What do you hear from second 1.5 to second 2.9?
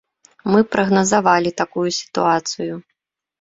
такую сітуацыю.